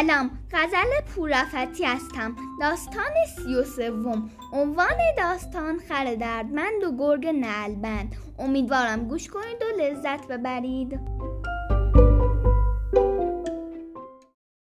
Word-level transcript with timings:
سلام. 0.00 0.30
غزل 0.52 1.14
پورافتی 1.14 1.84
هستم. 1.84 2.36
داستان 2.60 3.12
سی 3.36 3.54
و 3.54 3.64
سوم. 3.64 4.30
عنوان 4.52 4.96
داستان 5.18 5.78
خر 5.88 6.14
دردمند 6.14 6.84
و 6.84 6.96
گرگ 6.98 7.26
نلبند 7.26 8.16
امیدوارم 8.38 9.08
گوش 9.08 9.28
کنید 9.28 9.62
و 9.62 9.82
لذت 9.82 10.26
ببرید. 10.26 11.00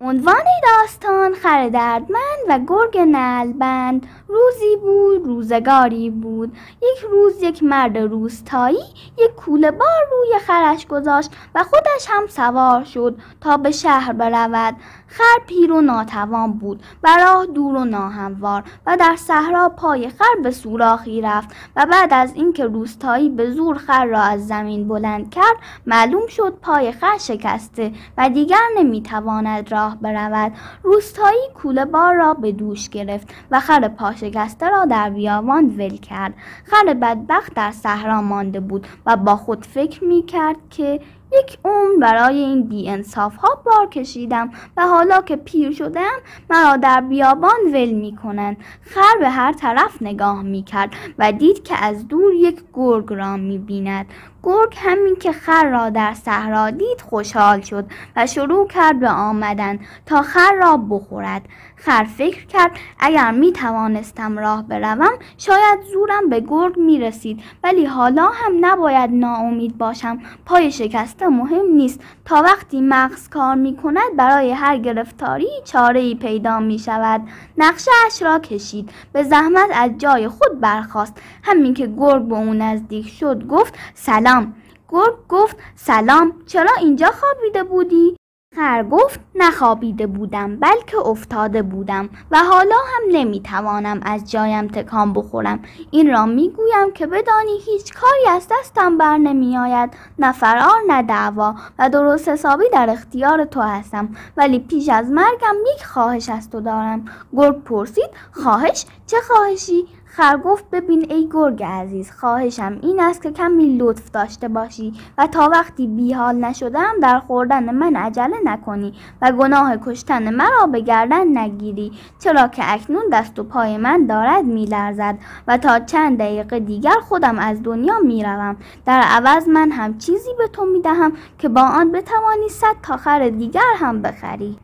عنوان 0.00 0.44
داستان 0.62 1.34
خر 1.34 1.68
دردمند 1.68 2.42
و 2.48 2.58
گرگ 2.68 2.98
نلبند 2.98 4.06
روزی 4.32 4.76
بود 4.76 5.26
روزگاری 5.26 6.10
بود. 6.10 6.56
یک 6.82 6.98
روز 7.10 7.42
یک 7.42 7.62
مرد 7.62 7.98
روستایی 7.98 8.84
یک 9.18 9.34
کوله 9.34 9.70
بار 9.70 10.08
روی 10.10 10.38
خرش 10.38 10.86
گذاشت 10.86 11.30
و 11.54 11.64
خودش 11.64 12.06
هم 12.08 12.26
سوار 12.26 12.84
شد 12.84 13.16
تا 13.40 13.56
به 13.56 13.70
شهر 13.70 14.12
برود. 14.12 14.76
خر 15.06 15.44
پیر 15.46 15.72
و 15.72 15.80
ناتوان 15.80 16.52
بود 16.52 16.82
و 17.02 17.16
راه 17.16 17.46
دور 17.46 17.76
و 17.76 17.84
ناهموار 17.84 18.62
و 18.86 18.96
در 18.96 19.16
صحرا 19.16 19.68
پای 19.68 20.08
خر 20.08 20.42
به 20.42 20.50
سوراخی 20.50 21.20
رفت 21.20 21.48
و 21.76 21.86
بعد 21.86 22.12
از 22.12 22.34
اینکه 22.34 22.64
روستایی 22.64 23.28
به 23.28 23.50
زور 23.50 23.76
خر 23.76 24.04
را 24.04 24.20
از 24.20 24.46
زمین 24.46 24.88
بلند 24.88 25.30
کرد 25.30 25.56
معلوم 25.86 26.26
شد 26.26 26.58
پای 26.62 26.92
خر 26.92 27.18
شکسته 27.18 27.92
و 28.18 28.28
دیگر 28.28 28.68
نمی‌تواند 28.76 29.72
راه 29.72 29.96
برود. 29.96 30.52
روستایی 30.82 31.48
کوله 31.54 31.84
بار 31.84 32.14
را 32.14 32.34
به 32.34 32.52
دوش 32.52 32.88
گرفت 32.88 33.28
و 33.50 33.60
خر 33.60 33.88
پا 33.88 34.12
شکسته 34.22 34.68
را 34.68 34.84
در 34.84 35.10
بیابان 35.10 35.66
ول 35.66 35.96
کرد. 35.96 36.34
خر 36.64 36.94
بدبخت 36.94 37.54
در 37.54 37.70
صحرا 37.70 38.22
مانده 38.22 38.60
بود 38.60 38.86
و 39.06 39.16
با 39.16 39.36
خود 39.36 39.66
فکر 39.66 40.04
می 40.04 40.22
کرد 40.22 40.56
که 40.70 41.00
یک 41.38 41.58
عمر 41.64 41.98
برای 42.00 42.38
این 42.38 42.62
بی 42.62 42.90
انصاف 42.90 43.36
ها 43.36 43.62
بار 43.64 43.88
کشیدم 43.88 44.50
و 44.76 44.82
حالا 44.82 45.22
که 45.22 45.36
پیر 45.36 45.72
شدم 45.72 46.18
مرا 46.50 46.76
در 46.76 47.00
بیابان 47.00 47.60
ول 47.72 47.90
می 47.90 48.16
کنند 48.16 48.56
خر 48.80 49.18
به 49.20 49.28
هر 49.28 49.52
طرف 49.52 50.02
نگاه 50.02 50.42
می 50.42 50.62
کرد 50.62 50.90
و 51.18 51.32
دید 51.32 51.64
که 51.64 51.84
از 51.84 52.08
دور 52.08 52.34
یک 52.34 52.60
گرگ 52.74 53.12
را 53.12 53.36
می 53.36 53.58
بیند 53.58 54.06
گرگ 54.42 54.74
همین 54.76 55.16
که 55.16 55.32
خر 55.32 55.70
را 55.70 55.90
در 55.90 56.14
صحرا 56.14 56.70
دید 56.70 57.00
خوشحال 57.00 57.60
شد 57.60 57.84
و 58.16 58.26
شروع 58.26 58.68
کرد 58.68 59.00
به 59.00 59.08
آمدن 59.08 59.78
تا 60.06 60.22
خر 60.22 60.54
را 60.54 60.76
بخورد. 60.76 61.42
خر 61.76 62.04
فکر 62.04 62.46
کرد 62.46 62.70
اگر 62.98 63.30
می 63.30 63.52
توانستم 63.52 64.38
راه 64.38 64.68
بروم 64.68 65.12
شاید 65.38 65.78
زورم 65.92 66.28
به 66.28 66.40
گرگ 66.40 66.78
می 66.78 66.98
رسید 66.98 67.42
ولی 67.64 67.84
حالا 67.84 68.26
هم 68.26 68.52
نباید 68.60 69.10
ناامید 69.12 69.78
باشم. 69.78 70.18
پای 70.46 70.72
شکسته 70.72 71.21
مهم 71.28 71.66
نیست. 71.66 72.00
تا 72.24 72.42
وقتی 72.42 72.80
مغز 72.80 73.28
کار 73.28 73.54
می 73.54 73.76
کند 73.76 74.16
برای 74.16 74.52
هر 74.52 74.78
گرفتاری 74.78 75.48
چاره 75.64 76.00
ای 76.00 76.14
پیدا 76.14 76.60
می 76.60 76.78
شود 76.78 77.20
نقشه 77.58 77.90
اش 78.06 78.22
را 78.22 78.38
کشید. 78.38 78.90
به 79.12 79.22
زحمت 79.22 79.70
از 79.74 79.90
جای 79.98 80.28
خود 80.28 80.60
برخاست. 80.60 81.14
همین 81.42 81.74
که 81.74 81.86
گرگ 81.86 82.22
به 82.22 82.36
او 82.36 82.54
نزدیک 82.54 83.08
شد 83.08 83.46
گفت 83.46 83.74
سلام 83.94 84.22
سلام. 84.22 84.54
گرگ 84.88 85.14
گفت 85.28 85.56
سلام. 85.74 86.32
چرا 86.46 86.70
اینجا 86.80 87.10
خوابیده 87.10 87.62
بودی؟ 87.64 88.16
خر 88.54 88.82
گفت 88.82 89.20
نخوابیده 89.34 90.06
بودم 90.06 90.56
بلکه 90.56 90.98
افتاده 90.98 91.62
بودم 91.62 92.08
و 92.30 92.38
حالا 92.38 92.76
هم 92.76 93.02
نمی‌توانم 93.12 94.00
از 94.02 94.30
جایم 94.30 94.68
تکان 94.68 95.12
بخورم. 95.12 95.60
این 95.90 96.10
را 96.10 96.26
می‌گویم 96.26 96.92
که 96.94 97.06
بدانی 97.06 97.58
هیچ 97.66 97.94
کاری 97.94 98.36
از 98.36 98.46
دستم 98.50 98.98
بر 98.98 99.16
نمیآید 99.16 99.90
نه 100.18 100.32
فرار 100.32 100.78
نه 100.88 101.02
دعوا 101.02 101.54
و 101.78 101.90
درست 101.90 102.28
حسابی 102.28 102.64
در 102.72 102.90
اختیار 102.90 103.44
تو 103.44 103.60
هستم. 103.60 104.08
ولی 104.36 104.58
پیش 104.58 104.88
از 104.88 105.10
مرگم 105.10 105.56
یک 105.74 105.84
خواهش 105.84 106.28
از 106.28 106.50
تو 106.50 106.60
دارم. 106.60 107.04
گرگ 107.36 107.62
پرسید 107.64 108.10
خواهش؟ 108.32 108.86
چه 109.06 109.16
خواهشی؟ 109.20 109.86
خر 110.14 110.36
گفت 110.36 110.70
ببین 110.70 111.06
ای 111.10 111.28
گرگ 111.32 111.62
عزیز 111.62 112.10
خواهشم 112.10 112.78
این 112.82 113.00
است 113.00 113.22
که 113.22 113.30
کمی 113.30 113.76
لطف 113.78 114.10
داشته 114.10 114.48
باشی 114.48 114.92
و 115.18 115.26
تا 115.26 115.48
وقتی 115.48 115.86
بیحال 115.86 116.34
نشدم 116.36 116.92
در 117.02 117.18
خوردن 117.18 117.74
من 117.74 117.96
عجله 117.96 118.36
نکنی 118.44 118.92
و 119.22 119.32
گناه 119.32 119.76
کشتن 119.86 120.34
مرا 120.34 120.66
به 120.66 120.80
گردن 120.80 121.38
نگیری 121.38 121.92
چرا 122.18 122.48
که 122.48 122.62
اکنون 122.72 123.02
دست 123.12 123.38
و 123.38 123.44
پای 123.44 123.76
من 123.76 124.06
دارد 124.06 124.44
میلرزد 124.44 125.18
و 125.48 125.58
تا 125.58 125.78
چند 125.78 126.18
دقیقه 126.18 126.60
دیگر 126.60 126.96
خودم 127.08 127.38
از 127.38 127.62
دنیا 127.62 127.98
می‌روم. 127.98 128.56
در 128.86 129.00
عوض 129.00 129.48
من 129.48 129.70
هم 129.70 129.98
چیزی 129.98 130.30
به 130.38 130.48
تو 130.48 130.64
می‌دهم 130.64 131.12
که 131.38 131.48
با 131.48 131.62
آن 131.62 131.92
بتوانی 131.92 132.48
صد 132.48 132.76
تا 132.82 132.96
خر 132.96 133.28
دیگر 133.28 133.72
هم 133.76 134.02
بخری. 134.02 134.56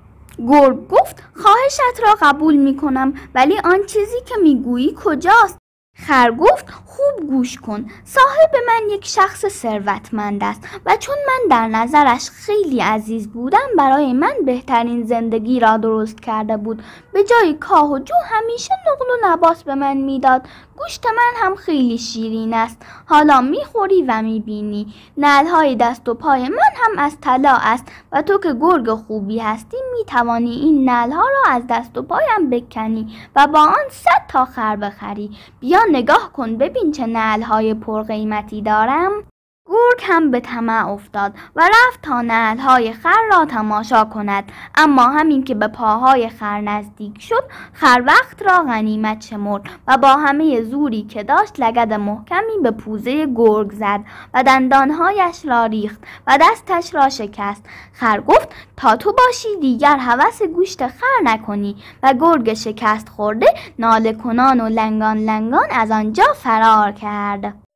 گرگ 0.49 0.89
گفت 0.89 1.23
خواهشت 1.35 2.01
را 2.03 2.17
قبول 2.21 2.57
می 2.57 2.77
کنم 2.77 3.15
ولی 3.35 3.59
آن 3.65 3.87
چیزی 3.87 4.21
که 4.27 4.35
می 4.43 4.63
گویی 4.63 4.95
کجاست؟ 5.05 5.59
خر 6.07 6.31
گفت 6.31 6.71
خوب 6.71 7.29
گوش 7.29 7.59
کن 7.59 7.87
صاحب 8.05 8.51
من 8.67 8.91
یک 8.91 9.07
شخص 9.07 9.47
ثروتمند 9.47 10.45
است 10.45 10.69
و 10.87 10.97
چون 10.97 11.17
من 11.27 11.49
در 11.51 11.69
نظرش 11.69 12.31
خیلی 12.31 12.81
عزیز 12.81 13.29
بودم 13.29 13.69
برای 13.79 14.13
من 14.13 14.33
بهترین 14.47 15.03
زندگی 15.03 15.61
را 15.61 15.77
درست 15.77 16.21
کرده 16.21 16.57
بود 16.57 16.83
به 17.13 17.25
جای 17.25 17.55
کاه 17.55 17.91
و 17.93 17.99
جو 17.99 18.15
همیشه 18.25 18.75
نقل 18.75 19.11
و 19.11 19.33
نباس 19.33 19.65
به 19.65 19.75
من 19.75 19.97
می‌داد 19.97 20.43
گوشت 20.79 21.07
من 21.07 21.33
هم 21.37 21.55
خیلی 21.55 21.99
شیرین 21.99 22.55
است. 22.55 22.87
حالا 23.07 23.41
می‌خوری 23.41 24.03
و 24.09 24.23
می‌بینی. 24.23 24.95
نلهای 25.17 25.77
دست 25.77 26.09
و 26.09 26.15
پای 26.15 26.43
من 26.43 26.73
هم 26.75 26.99
از 26.99 27.17
طلا 27.21 27.59
است 27.63 27.87
و 28.13 28.23
تو 28.23 28.39
که 28.39 28.55
گرگ 28.61 28.95
خوبی 28.95 29.39
هستی 29.39 29.77
می‌توانی 29.99 30.51
این 30.51 30.91
نلها 30.91 31.23
را 31.29 31.53
از 31.53 31.63
دست 31.71 31.99
و 31.99 32.03
پایم 32.03 32.51
بکنی 32.51 33.17
و 33.37 33.47
با 33.47 33.61
آن 33.61 33.89
صد 33.91 34.27
تا 34.29 34.45
خر 34.45 34.77
بخری. 34.77 35.31
بیا 35.61 35.81
نگاه 35.93 36.33
کن 36.33 36.57
ببین 36.57 36.93
چه 36.93 37.07
نلهای 37.07 37.75
پرقیمتی 37.75 38.63
دارم. 38.63 39.13
گرگ 39.69 40.01
هم 40.03 40.31
به 40.31 40.41
طمع 40.41 40.89
افتاد 40.89 41.33
و 41.57 41.63
رفت 41.63 42.03
تا 42.03 42.21
نعلهای 42.21 42.93
خر 42.93 43.23
را 43.31 43.45
تماشا 43.45 44.05
کند. 44.05 44.53
اما 44.75 45.03
همین 45.03 45.45
که 45.45 45.55
به 45.55 45.69
پاهای 45.69 46.29
خر 46.29 46.61
نزدیک 46.61 47.23
شد 47.23 47.45
خر 47.73 48.03
وقت 48.07 48.43
را 48.43 48.59
غنیمت 48.59 49.27
شمرد 49.27 49.63
و 49.89 49.97
با 49.97 50.09
همه 50.09 50.63
زوری 50.63 51.03
که 51.03 51.23
داشت 51.23 51.61
لگد 51.61 51.93
محکمی 51.93 52.59
به 52.63 52.71
پوزه 52.71 53.27
گرگ 53.27 53.73
زد 53.73 54.01
و 54.35 54.43
دندانهایش 54.43 55.47
را 55.47 55.67
ریخت 55.67 56.01
و 56.27 56.39
دستش 56.41 56.95
را 56.95 57.09
شکست. 57.09 57.65
خر 57.93 58.21
گفت 58.21 58.49
تا 58.77 58.97
تو 58.97 59.13
باشی 59.13 59.49
دیگر 59.61 59.97
هوس 59.97 60.43
گوشت 60.43 60.87
خر 60.87 61.19
نکنی. 61.25 61.77
و 62.03 62.15
گرگ 62.21 62.55
شکست 62.55 63.09
خورده 63.09 63.47
ناله 63.79 64.13
کنان 64.13 64.61
و 64.61 64.69
لنگان 64.69 65.19
لنگان 65.19 65.67
از 65.71 65.91
آنجا 65.91 66.25
فرار 66.37 66.93
کرد. 66.93 67.68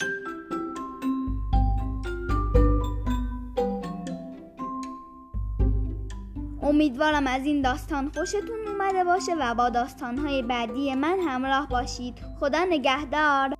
امیدوارم 6.73 7.27
از 7.27 7.45
این 7.45 7.63
داستان 7.63 8.11
خوشتون 8.15 8.69
اومده 8.69 9.05
باشه 9.05 9.33
و 9.41 9.55
با 9.55 9.69
داستانهای 9.69 10.43
بعدی 10.43 10.95
من 10.95 11.19
همراه 11.29 11.69
باشید. 11.69 12.15
خدا 12.41 12.65
نگهدار. 12.65 13.55